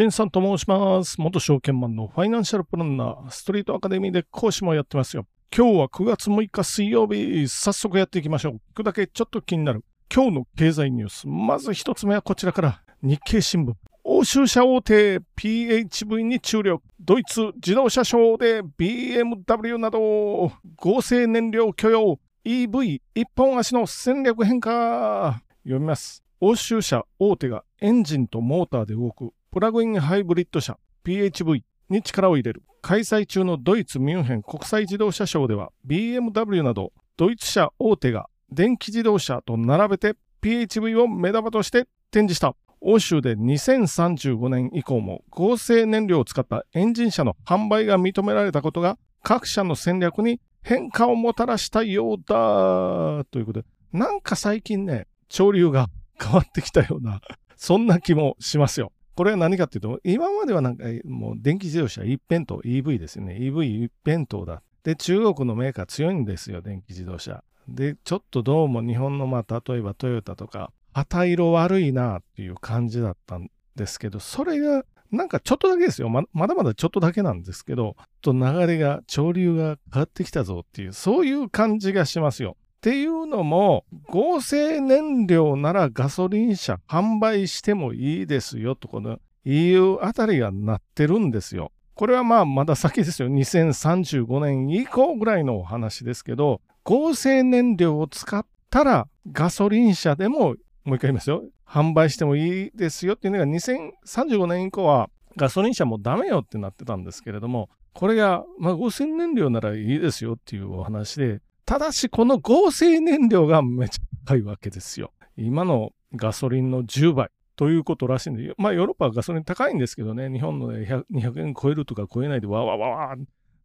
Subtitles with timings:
[0.00, 1.20] 新さんと申します。
[1.20, 5.26] 元証券マンのファイナンシャルプランナー、ストリートアカデミーで講師もやってますよ。
[5.54, 8.54] 今日は9月6日水曜日、早速やっていきましょう。
[8.72, 9.84] 聞くだけちょっと気になる。
[10.10, 11.28] 今日の経済ニュース。
[11.28, 12.82] まず一つ目はこちらから。
[13.02, 13.74] 日経新聞。
[14.02, 16.82] 欧州車大手 PHV に注力。
[16.98, 22.18] ドイツ自動車ショーで BMW など合成燃料許容。
[22.46, 25.42] EV 一本足の戦略変化。
[25.62, 26.24] 読みます。
[26.40, 32.62] 欧州車大手がエンジンとモーターで動くプラグインハイブリッド車 PHV に力を入れる。
[32.82, 42.54] 開催中のドイツミュンヘン国際自動車ショーでは BMW などドイツ車大手が電気自動車と並べて PHV を目玉として展示した。
[42.80, 55.88] 欧州で2035年以降も合成燃料を使ったエンジン車の販売が認められたことが各社の戦略に変化をもたらしたようだということで、なんか最近ね、潮流が
[56.22, 57.20] 変わってきたような、
[57.56, 58.92] そんな気もしますよ。
[59.20, 63.36] これは何かっていうと、今まではなんかもう電気自動車一辺倒、EV ですよね。
[63.38, 64.62] EV 一辺倒だ。
[64.82, 67.44] で、中国のメーカー強いんですよ、電気自動車。
[67.68, 76.08] で、ちょっとどうも日本の、まあ、例えばトヨタとか、旗色悪いなっていう感じだったんですけど、それがなんかちょっとだけですよ。
[76.08, 82.56] ままだまだちょっとだけなんですけど、と流れが、潮流が変わってきたぞっていう、そういう感じがしますよ。
[82.80, 91.72] っていうのも、合成燃料ならガソリン車販売してもいいですよと、この EU あたりがなってるんですよ。
[91.94, 93.28] これはまあまだ先ですよ。
[93.28, 101.44] 2035年以降ぐらいのお話ですけど、合成燃料を使ったらガソリン車でも、もう一回言いますよ。
[101.66, 115.12] 販売してもいいですよっていうのが2035年以降はガソリン車もダメよってなってたんですけれども、これが、まあ、合成燃料ならいいですよっていうお話で、ただしこの合成燃料がめちゃ高いわけですよ。
[115.36, 123.16] 今のガソリンの10倍ということらしいんで、まあヨーロッパはガソリン高いんですけどね、日本の、ね、200円超えるとか超えないでわわわわ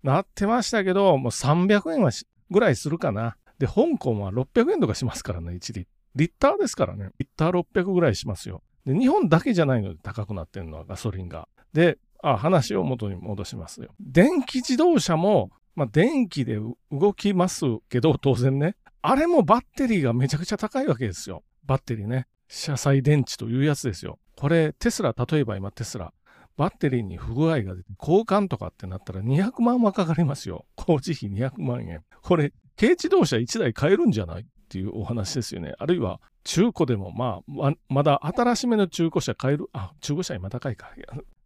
[0.04, 2.12] なってましたけど、もう300円は
[2.52, 3.38] ぐらいするかな。
[3.58, 7.10] で、香港は600円とかしますからね、1リッリッターですからね。
[7.18, 8.62] リッター600ぐらいしますよ。
[8.86, 11.48] で、日本だけじゃないので高くなってるのはガソリンが。
[11.74, 13.96] で、あ、話を元に戻しますよ。
[14.00, 16.58] 電気自動車も、まあ、電気で
[16.92, 18.76] 動きますけど、当然ね。
[19.02, 21.44] あれもバッテリーがめちゃくちゃ高いわけですよ。
[21.66, 22.28] バッテリーね。
[22.48, 24.20] 車載電池というやつですよ。
[24.36, 26.14] これ、テスラ、例えば今テスラ、
[26.58, 30.66] バッテリーに不具合が出て、交換とかってなったら200万はかかりますよ。
[30.76, 32.04] 工事費200万円。
[32.22, 35.74] これ、軽自動車1台買えるんじゃないっていうお話ですよね。
[35.78, 39.68] あるいは中古でもまあ、まだ新しめの中古車買える。
[39.74, 40.92] あ、中古車今高いか。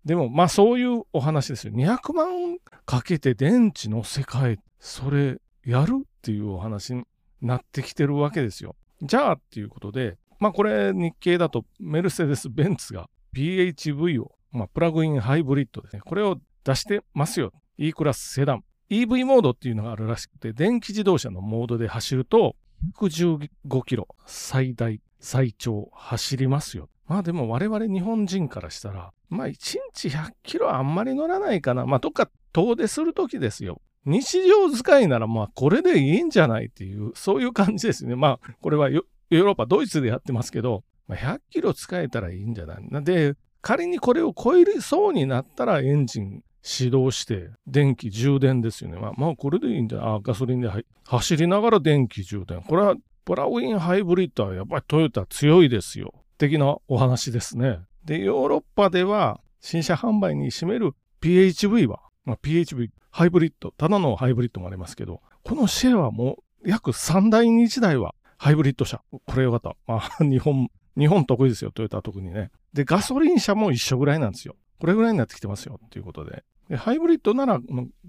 [0.05, 1.73] でもまあそういうお話ですよ。
[1.73, 7.03] 200万かけて電池の世界、それやるっていうお話に
[7.41, 8.75] なってきてるわけですよ。
[9.01, 16.01] じゃあっていうことで、まあこれ日経だとメルセデス・ベンツが PHV を、まあ、プラグインハイブリッドですね。
[16.03, 17.53] これを出してますよ。
[17.77, 18.63] E クラスセダン。
[18.89, 22.55] EV モードっていうのがあるらしくて、電気自動車のモードで走ると、
[22.97, 26.89] 115キロ最大最長走りますよ。
[27.09, 31.85] まあでも我々日本人からしたら、まあ1日100キロあんまり乗らないかな。
[31.85, 33.81] まあどっか遠出するときですよ。
[34.05, 38.15] 日常使いならまあこれでいいんじゃないっていう、そういう感じですね。
[38.15, 43.03] まあこれはヨーロッパ、ドイツでやってますけど、まあ、100キロ使えたらいいんじゃない？
[43.03, 48.97] で、仮にこれを超えそうになったらエンジン始動して電気充電ですよね。
[48.97, 50.07] まあ、まあ、これでいいんじゃない？
[50.15, 50.69] あガソリンで
[51.07, 52.61] 走りながら電気充電。
[52.61, 56.13] これはプラグインハイブリッドはやっぱりトヨタ強いですよ。
[56.39, 57.81] 的なお話ですね。
[58.05, 69.01] で、ヨーロッパでは新車販売に占める PHV は、まあ、PHV ハイブリッド、ただのハイブリッドもありますけど、このシェアはもう約3台に1台はハイブリッド車。
[69.11, 69.75] これよかった。
[69.85, 72.51] まあ、 日本、日本得意ですよ、トヨタ特にね。
[72.73, 74.55] で、ガソリン車も一緒ぐらいなんですよ。
[74.79, 76.45] これぐらいになってきてますよ、っていうことで。
[76.77, 77.59] ハイブリッドなら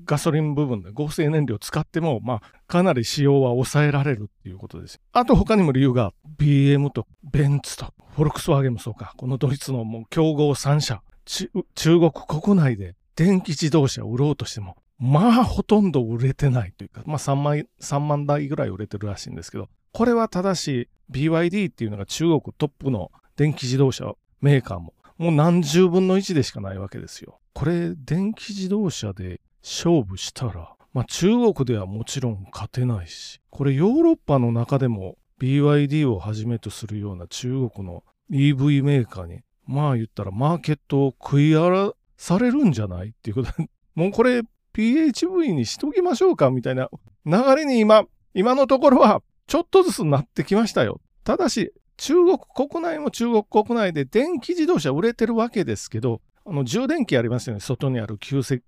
[0.05, 5.01] ガソリン部分で合成燃料使っても、まあ、かなり使用は抑えられるっていうことです。
[5.13, 9.15] あと他にも理由が、BM とベンツとフォルクスワーゲンもそうか。
[9.17, 11.51] このドイツのもう競合3社、中
[11.99, 27.41] 国国内で電気自動車を売ろうとしても、まあほとんど売れてないというか、まあ3万 ,3 万台ぐらい売れてるらしいんですけど、これはただし BYD っていうのが中国トップの電気自動車メーカーももう何十分の1でしかないわけですよ。
[27.53, 38.03] これ電気自動車で勝負したら、まあ中国ではもちろん勝てないし、これヨーロッパの中でも BYD をはじめとするような中国の
[38.33, 43.53] EV メーカーに、まあ言ったらマーケットを食い荒らされるんじゃないっていうこと、
[43.95, 44.41] もうこれ
[44.73, 46.89] PHV にしときましょうかみたいな
[47.27, 50.99] 流れに今、今のところはちょっとずつなってきましたよ。
[51.25, 57.61] ただし、中国国内も中国国内で電気自動車売れてるわけですけど、あの充電器ありますよね。
[57.61, 58.63] 外にある急速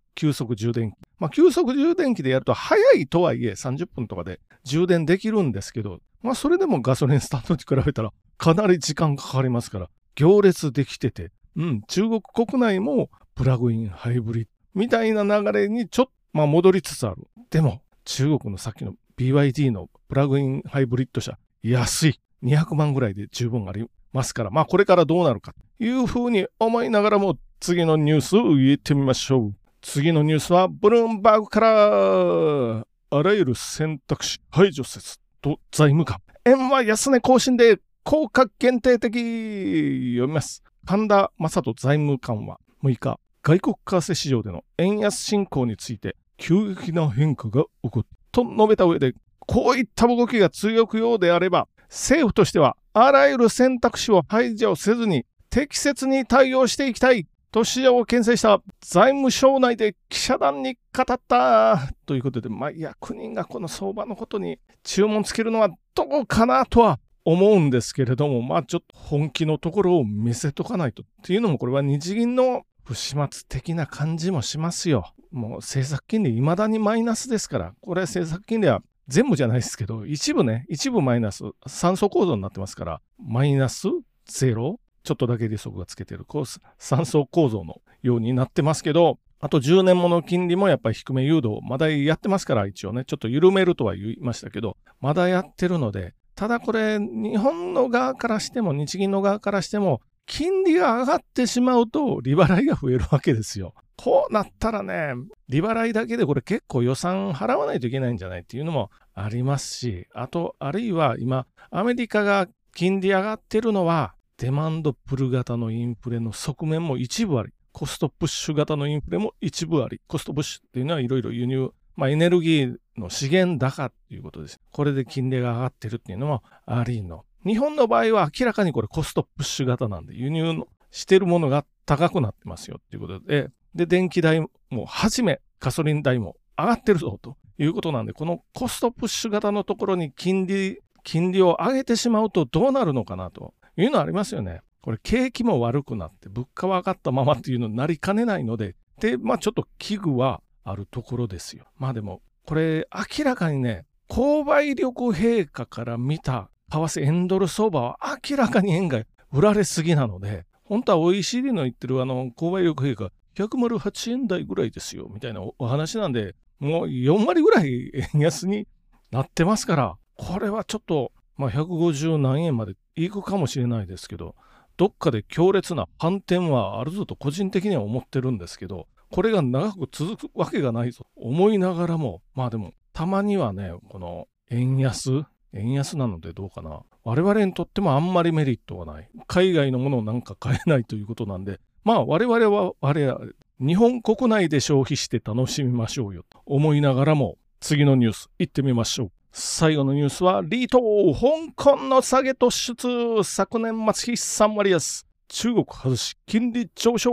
[0.54, 0.94] 充電器。
[1.18, 17.26] まあ、急速充電器でやると早いとはいえ30分とかで充電できるんですけど、まあ、それでもガソリンスタンドに比べたらかなり時間かかりますから、行列できてて、うん、中国国内もプラグインハイブリッドみたいな流れにちょっと、まあ、戻りつつある。
[17.48, 22.20] でも、中国のさっきの BYD のプラグインハイブリッド車、安い。
[22.42, 29.54] 200万ぐらいで十分ありますから、まあこれからどうなるかというふうに思いながらも次のニュースを言ってみましょう。
[29.80, 36.18] 次のニュースはブルームバーグからあらゆる選択肢排除説と財務官。
[36.44, 40.62] 円は安値更新で効果限定的読みます。
[40.84, 71.02] 神田正人財務官は6日、外国為替市場での円安進行について急激な変化が起こったと述べた上で、こういった動きが強くようであれば、政府としてはあらゆる選択肢を排除せずに適切に対応していきたいと市場を牽制した財務省内で記者団に語ったということで、まあ、役人がこの相場のことに注文つけるのはどうかなとは思うんですけれども、まあちょっと本気のところを見せとかないと。
[71.02, 75.12] っていうのもこれは日銀の不始末的な感じもしますよ。
[75.30, 83.88] もう政策金利未だにマイナスですから、これ政策金利は全部じゃないですけど、一部ね、一部マイナス、酸素構造になってますから、マイナス
[84.24, 86.44] ゼロちょっとだけ利息がつけてる、こう、
[86.78, 103.74] 酸素構造のようになってますけど、あと10年もの金利もやっぱり低め誘導、まだやってますから、一応ね、ちょっと緩めるとは言いましたけど、まだやってるので、ただこれ、日本の側からしても、日銀の側からしても、金利が上がってしまうと、利払いが増えるわけですよ。
[103.96, 105.14] こうなったらね、
[105.48, 124.58] 利払いだけでこれ結構予算払わないといけないんじゃないっていうのもありますし、あと、あるいは今、アメリカが金利上がってるのは、デマンドプル型のインフレの側面も一部あり、コストプッシュ型のインフレも一部あり、コストプッシュっていうのはいろいろ輸入、まあ、エネルギーの資源高っていうことです。
[124.70, 127.24] これで金利が上がってるっていうのもありの。
[127.44, 144.62] 日本の場合は明らかにこれコストプッシュ型なんで、輸入のしてるものが高くなってますよっていうことで、で、電気代もはじめガソリン代も上がってるぞということなんで、このコストプッシュ型のところに金利、金利を上げてしまうとどうなるのかなというのはありますよね。
[144.80, 151.66] これ景気も悪くなって物価は上がったままっていうのになりかねないので、で、まあちょっと危惧はあるところですよ。
[151.78, 152.88] まあでも、これ
[153.18, 157.98] 明らかにね、購買力陛下から見た為替円ドル相場は
[158.28, 168.68] 明らかに円が売られすぎなので、本当は OECD の言ってるあの購買力陛下108円台ぐらいですよみたいなお話なんで、もう4割ぐらい円安に
[169.10, 174.36] なってますから、これはちょっと、まあ、150何円までいくかもしれないですけど、
[174.76, 186.82] どっかで強烈な反転はあるぞと個人的には思ってるんですけど、これが長く続くわけがないぞ思いながらも、まあでも、たまにはね、この円安、円安なのでどうかな。
[187.02, 189.08] 我々にとってもあんまりメリットはない。
[189.26, 193.18] 海外のものをなんか買えないということなんで、まあ我々は我々、
[193.64, 199.12] 日本国内で消費して楽しみましょうよと思いながらも、次のニュース行ってみましょう。
[199.30, 200.80] 最後のニュースは、リート
[201.14, 207.12] 香港の下げ突出昨年末比3割安中国外し金利上昇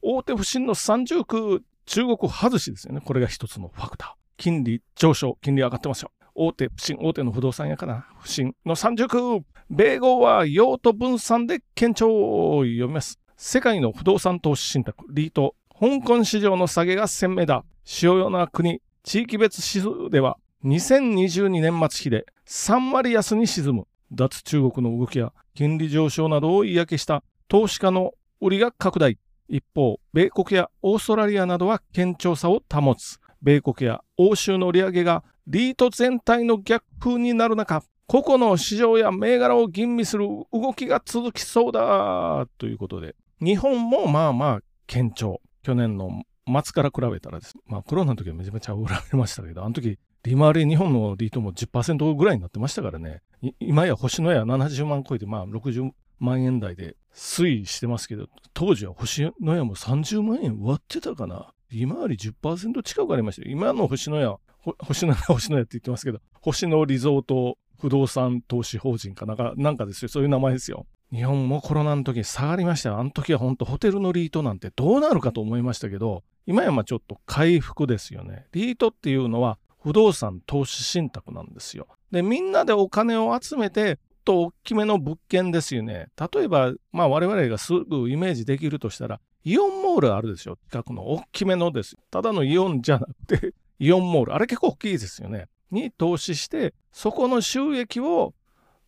[0.00, 3.02] 大手不振の30区中国外しですよね。
[3.04, 4.20] これが一つのファクター。
[4.38, 6.12] 金利上昇、金利上がってますよ。
[6.34, 8.06] 大手不振、大手の不動産屋かな。
[8.18, 13.20] 不振の30区米豪は用途分散で堅調を読みます。
[13.36, 17.64] 世界の不動産投資信託、リート、香港市場の下げが鮮明だ。
[17.84, 29.16] 主要な国、地域別指数では2022年末比で3割安に沈む脱中国の動きや金利上昇などを嫌気した投資家の売りが拡大。
[29.48, 33.18] 一方、米国やオーストラリアなどは堅調さを保つ。
[33.40, 45.40] 米国や欧州の利上げがリート全体の逆風になる中、個々の市場や銘柄を吟味する動きが続きそうだということで、日本もまあまあ堅調。
[45.62, 47.54] 去年の末から比べたらです。
[47.66, 53.22] まあコロナの時はめちゃめちゃ売られましたけど、あの時利回り日本のリートも10%ぐらいになってましたからね。
[53.58, 61.52] 今や星のや70万超えて、まあ60万円台で推移してますけど、当時は星のやも30万円割ってたかな。
[61.70, 63.50] 利回り10%近くありましたよ。
[63.50, 64.36] 今の星のや、
[64.80, 70.08] 星のや、星のやって言ってますけど、星のリゾート不動産投資法人かなんか、なんかですよ。
[70.08, 70.86] そういう名前ですよ。
[71.12, 72.98] 日本もコロナの時に下がりましたよ。
[72.98, 78.46] あの時は本当ホテルのリートなんてどうなるかと思いましたけど、今やまちょっと回復ですよね。
[78.52, 81.88] リートっていうのは不動産投資信託なんですよ。
[82.10, 86.08] で、みんなでお金を集めて、と大きめの物件ですよね。
[86.32, 91.96] 例えば、まあ我々がすぐイメージできるとしたら、イオンモールあるでしょ近くの大きめのです。
[92.10, 94.34] ただのイオンじゃなくて、イオンモール。
[94.34, 95.46] あれ結構大きいですよね。
[95.70, 98.34] に投資して、そこの収益を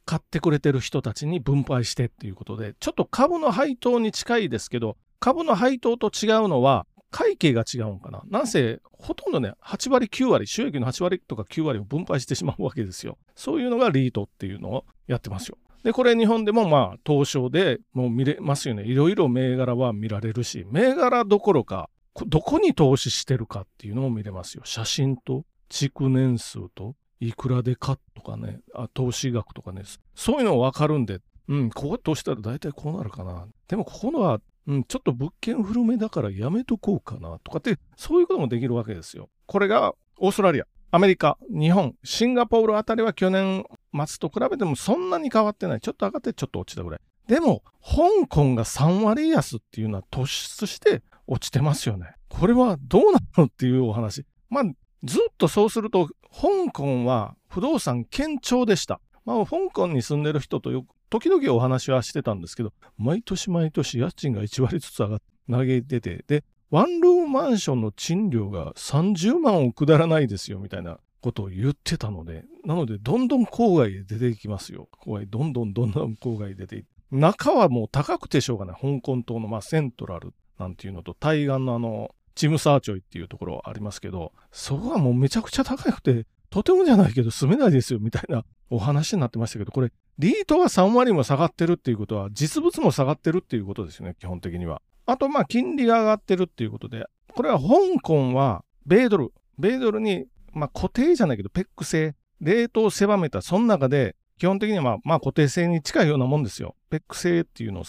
[0.05, 8.23] 買ってくれてる人たちに分配してっていうことで、ちょっと株の配当に近いですけど、株の配当と違うのは、会計が違うんかな。
[8.31, 13.19] なんせ、ほとんどね、8割、9割、収益の8割とか9割を分配してしまうわけですよ。
[13.37, 15.59] そういうのがリートっていうのをやってますよ。
[15.85, 18.85] で、これ日本でもまあ、東証でもう見れますよね。
[18.85, 21.91] いろいろ銘柄は見られるし、銘柄どころか、
[22.27, 24.63] どこに投資してるかっていうのも見れますよ。
[24.65, 26.95] 写真と、築年数と、
[27.27, 29.83] いくらで買とかね、あ投資額とかね、
[30.15, 33.47] そういうの分かるんで、うん、ここ投資したら大体こうなるかな。
[33.69, 39.29] でもここのはうん、ちょっと物件古めだからやめとこうかなとかって、そういうこともできるわけですよ。
[39.47, 43.65] これがオーストラリア、アメリカ、日本、シンガポールあたりは去年
[44.07, 45.81] 末と比べてもそんなに変わってない。
[45.81, 47.01] ちょっと上がってちょっと落ちたぐらい。
[47.27, 52.15] でも、香港が3割安っていうのは突出して落ちてますよね。
[52.29, 54.25] これはどうなのっていうお話。
[54.49, 54.65] まあ、
[55.03, 59.01] ずっとそうすると、香港は不動産堅調でした。
[59.25, 74.89] まあ、香港に住んでる人とよく時々お話はしてたんですけど、毎年毎年家賃が1割ずつ上がって投げてて、で、ワンルームマンションの賃料が30万を下らないですよみたいなことを言ってたので、なので、どんどん郊外へ出ていきますよ。
[75.05, 76.89] 郊外、どんどんどんどん郊外へ出ていって。
[77.11, 78.81] 中はもう高くてしょうがない。
[78.81, 94.83] 香港島の、まあ、セントラルなんていうのと、対岸のあの、チムサーチョイっていうところありますけど、そこはもうめちゃくちゃ高くて、とてもじゃないけど住めないですよみたいなお話になってましたけど、これリートが3割も下がってるっていうことは、実物も下がってるっていうことですよね、基本的には。
[95.07, 106.77] あと、まあ、金利が上がってるっていうことで、これは香港は、米ドル、米ドルに、まあ、固定じゃないけど、ペック制、レートを狭めた、その中で、基本的には、固定制に近いようなもんですよ。
[106.91, 107.85] ペック制っていうのを、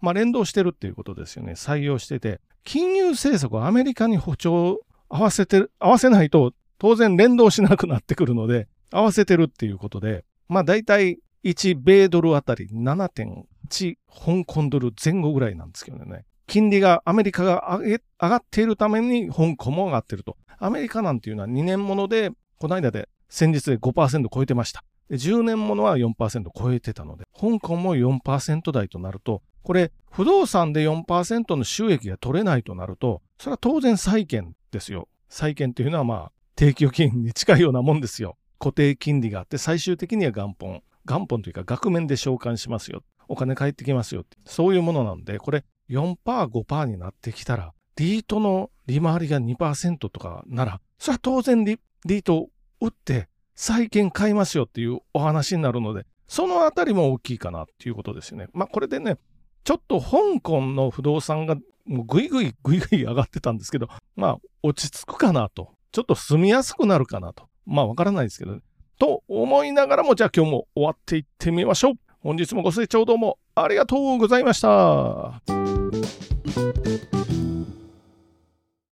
[0.00, 1.52] まあ、連動してるっていうことですよね。
[1.52, 16.24] 採用してて、金融政策をアメリカに歩調合わせて、合わせないと、当然連動しなくなってくるので、合わせてるっていうことで、まあ大体1米ドルあたり7.8香港ドル前後ぐらいなんですけどね。
[16.46, 20.36] 金利がアメリカが上がっているために香港も上がってると。
[20.58, 24.84] アメリカなんていうのは2年もので、この間で先日で5%超えてました。
[25.08, 35.08] で10年ものは4%超えてたので、香港も4%台となると、これ、不動産で4%の収益が取れないとなると、それは当然債券ですよ。
[35.28, 38.36] 債券というのはまあ、定期預金に近いようなもんですよ。
[38.58, 40.82] 固定金利があって、最終的には元本。
[41.06, 43.02] 元本というか額面で償還しますよ。
[43.26, 44.24] お金返ってきますよ。
[44.44, 58.48] そういうものなんで、これ4%、5%になってきたら、リートの利回りが2%とかなら、それは当然リリートを売って債券買いますよっていうお話になるので、そのあたりも大きいかなっていうことですよね。
[58.52, 59.18] まあこれでね、
[59.64, 61.56] ちょっと香港の不動産が
[61.86, 65.70] もうぐいぐいぐいぐい上がってたんですけど、まあ落ち着くかなと。
[65.92, 67.48] ちょっと住みやすくなるかなと。
[67.66, 68.60] まあわからないですけど、ね、
[68.98, 71.94] と思いながらも、じゃあ今日も終わっていってみましょう。
[72.20, 75.42] 本日もご清聴どうもありがとうございました。